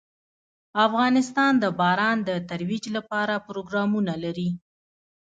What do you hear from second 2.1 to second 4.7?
د ترویج لپاره پروګرامونه لري.